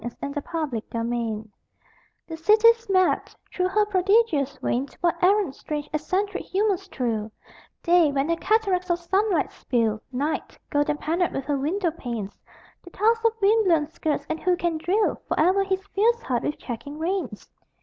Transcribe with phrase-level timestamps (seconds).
[0.03, 1.45] OF HER GLORIOUS MADNESS
[2.25, 7.31] The city's mad: through her prodigious veins What errant, strange, eccentric humors thrill:
[7.83, 12.35] Day, when her cataracts of sunlight spill Night, golden panelled with her window panes;
[12.83, 16.57] The toss of wind blown skirts; and who can drill Forever his fierce heart with
[16.57, 17.47] checking reins?